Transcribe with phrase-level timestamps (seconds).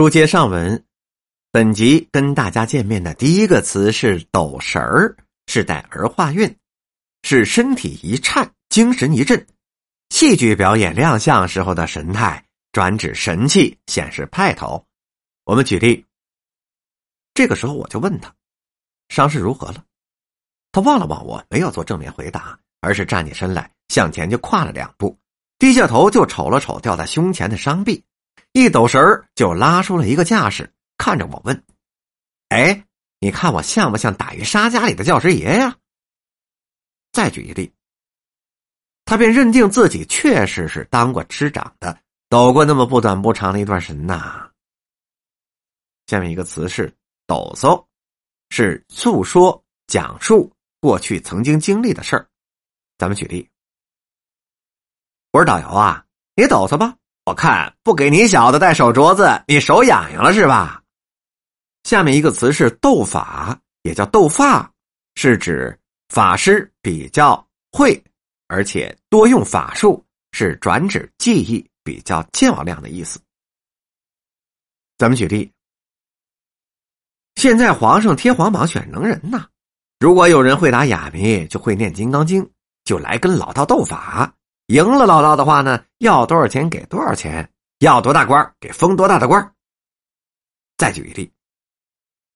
[0.00, 0.82] 书接上文，
[1.52, 5.14] 本集跟大家见面的第一个词是“抖神儿”，
[5.46, 6.56] 是带儿化韵，
[7.22, 9.46] 是身体一颤，精神一振，
[10.08, 12.42] 戏剧表演亮相时候的神态，
[12.72, 14.82] 转指神气，显示派头。
[15.44, 16.06] 我们举例，
[17.34, 18.34] 这个时候我就问他，
[19.10, 19.84] 伤势如何了？
[20.72, 25.14] 他望了望我，没有做正面回答，而是站起身来，向前就跨了两步，
[25.58, 28.02] 低下头就瞅了瞅吊在胸前的伤臂。
[28.52, 31.64] 一抖神儿，就拉出了一个架势，看着我问
[32.50, 32.84] ：“哎，
[33.20, 35.76] 你看我像不像打鱼杀家里的教师爷呀？”
[37.12, 37.72] 再举一例，
[39.04, 41.96] 他便认定自己确实是当过师长的，
[42.28, 44.50] 抖过那么不短不长的一段神呐。
[46.06, 46.92] 下面一个词是
[47.26, 47.86] “抖擞”，
[48.50, 52.28] 是诉说、讲述过去曾经经历的事儿。
[52.98, 53.48] 咱们举例，
[55.30, 56.04] 我是导游啊，
[56.34, 56.96] 你抖擞吧。
[57.30, 60.82] 我看不给你小子戴手镯子，你手痒痒了是吧？
[61.84, 64.68] 下面一个词是“斗法”，也叫“斗发”，
[65.14, 65.78] 是指
[66.08, 68.02] 法师比较会，
[68.48, 73.20] 而且多用法术，是转指技艺比较较量的意思。
[74.98, 75.52] 咱们举例，
[77.36, 79.46] 现在皇上贴皇榜选能人呐，
[80.00, 82.42] 如果有人会打哑谜，就会念《金刚经》，
[82.84, 84.34] 就来跟老道斗法。
[84.70, 89.52] 赢了老道的话呢，要多少钱给多少钱，要多大官给封多大的官。
[90.78, 91.28] 再举一例，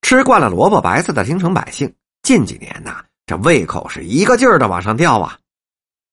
[0.00, 5.38] 吃惯了萝卜白菜的京城百姓，近几年呐，这胃口是一个劲儿的往上吊啊。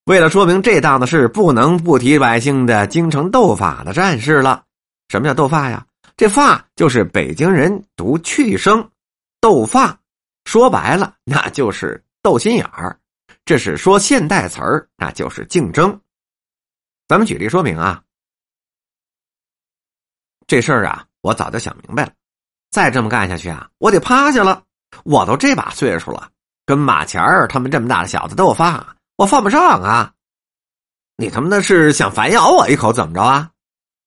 [0.08, 4.66] 为了说明这档子事，不能不提百姓的京城斗法的战士了。
[5.08, 5.86] 什么叫斗法呀？
[6.17, 8.86] 这发就是北京人读去声，
[9.39, 9.98] 斗发，
[10.44, 13.00] 说白了那就是斗心眼儿。
[13.45, 15.98] 这是说现代词儿，那就是竞争。
[17.09, 18.03] 咱们举例说明啊，
[20.45, 22.13] 这事儿啊，我早就想明白了。
[22.69, 24.63] 再这么干下去啊，我得趴下了。
[25.05, 26.30] 我都这把岁数了，
[26.67, 30.14] 跟马前儿他们这么大的小子斗法，我犯不上啊！
[31.17, 33.49] 你他妈的是想反咬我一口怎么着啊？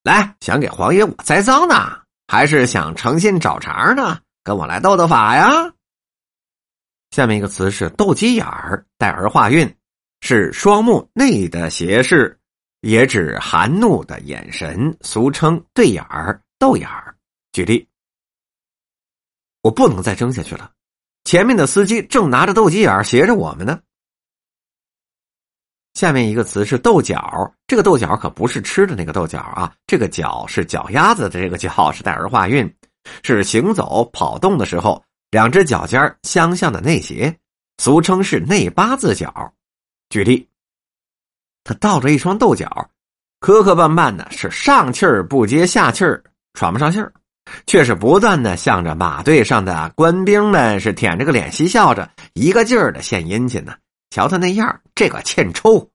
[0.05, 4.21] 来，想给皇爷我栽赃呢，还是想诚心找茬呢？
[4.45, 5.51] 跟我来斗斗法呀！
[7.11, 9.77] 下面一个词是斗鸡眼儿，带儿化韵，
[10.21, 12.39] 是双目内的斜视。
[12.83, 17.17] 也指含怒的眼神，俗称对眼儿、斗眼儿。
[17.53, 17.89] 举例，
[19.63, 20.73] 我不能再争下去了，
[21.25, 23.81] 前面的司机正拿着斗鸡眼斜着我们呢。
[25.95, 32.69] 下面一个词是豆角，这个豆角可不是吃的那个豆角啊，这个角是脚丫子的这个角，是带儿化韵，
[33.23, 37.39] 是行走跑动的时候两只脚尖相向的内斜，
[37.79, 39.55] 俗称是内八字脚。
[40.09, 40.49] 举例。
[41.65, 42.91] 他倒着一双豆角，
[43.41, 46.23] 磕磕绊绊的，是上气儿不接下气儿，
[46.55, 47.13] 喘不上气儿，
[47.67, 53.77] 却是不断的向着马队上的官兵们是舔着个脸嬉笑着，一个劲儿的献殷勤呢。
[54.11, 55.91] 瞧他那样，这个欠抽。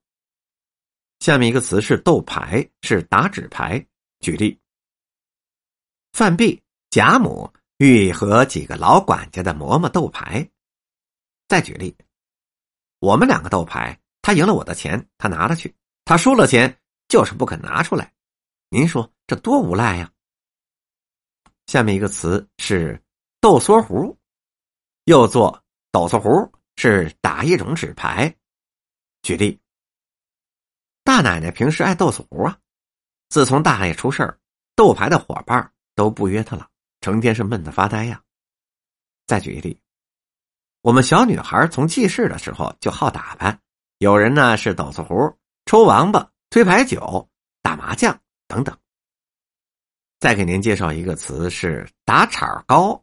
[1.20, 3.84] 下面一个词是斗牌，是打纸牌。
[4.20, 4.58] 举例：
[6.12, 10.48] 范碧、贾母欲和几个老管家的嬷嬷斗牌。
[11.46, 11.96] 再举例：
[12.98, 13.98] 我们两个斗牌。
[14.28, 15.70] 他赢了我的钱，他拿了去；
[16.04, 16.78] 他输了钱，
[17.08, 18.12] 就是不肯拿出来。
[18.68, 20.12] 您说这多无赖呀！
[21.66, 23.02] 下面一个词是
[23.40, 24.14] “豆缩胡”，
[25.04, 26.28] 又做“抖嗦胡”，
[26.76, 28.36] 是打一种纸牌。
[29.22, 29.58] 举例：
[31.02, 32.58] 大奶奶平时爱豆嗦胡啊，
[33.30, 34.38] 自从大爷出事儿，
[34.76, 36.68] 斗牌的伙伴都不约她了，
[37.00, 38.22] 成天是闷得发呆呀。
[39.26, 39.80] 再举一例：
[40.82, 43.58] 我们小女孩从记事的时候就好打扮。
[43.98, 45.36] 有人呢是抖擞胡、
[45.66, 47.28] 抽王八、推牌九、
[47.62, 48.16] 打麻将
[48.46, 48.76] 等等。
[50.20, 53.00] 再给您介绍一个词是打铲糕，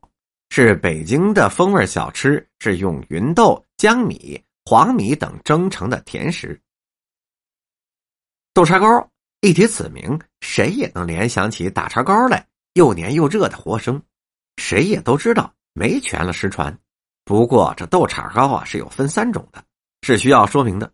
[0.49, 6.59] 是北京的风味小吃，是用芸豆、江米、黄米等蒸成的甜食。
[8.53, 9.09] 豆叉糕
[9.41, 14.01] 一提此名，谁也能联想起打叉糕来，又黏又热的活生。
[14.55, 16.77] 谁也都知道没全了失传。
[17.25, 19.61] 不过这豆叉糕啊是有分三种的。
[20.05, 20.93] 是需要说明的，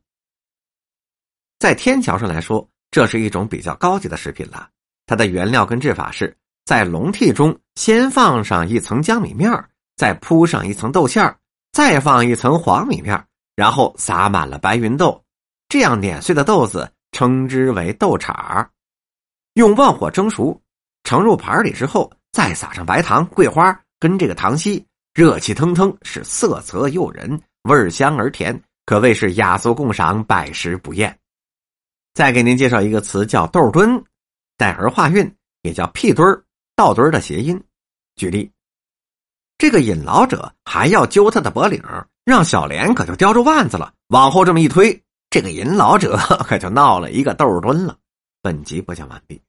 [1.59, 4.69] 在天桥上来说，这是一种比较高级的食品了。
[5.05, 9.51] 它的原料跟制法是在笼屉中先放上一层江米面
[9.97, 11.35] 再铺上一层豆馅
[11.73, 13.21] 再放一层黄米面
[13.53, 15.21] 然后撒满了白芸豆，
[15.67, 18.71] 这样碾碎的豆子称之为豆铲
[19.55, 20.57] 用旺火蒸熟，
[21.03, 28.57] 盛入盘里之后，再撒上白糖、桂花跟这个糖稀，热气腾腾，是色泽诱人，味香而甜。
[28.85, 31.17] 可谓是雅俗共赏，百食不厌。
[32.13, 34.03] 再给您介绍一个词，叫豆墩，
[34.57, 36.43] 带儿化韵，也叫屁墩儿，
[36.75, 37.61] 倒堆的谐音。
[38.15, 38.51] 举例，
[39.57, 41.81] 这个引老者还要揪他的脖领，
[42.25, 43.93] 让小莲可就叼住腕子了。
[44.07, 47.97] 往后这么一推，这个引老者 可就闹了一个豆墩了。
[48.41, 49.41] 本集播讲完毕。